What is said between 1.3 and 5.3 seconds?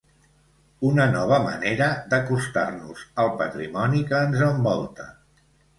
manera d'acostar-nos al patrimoni que ens envolta.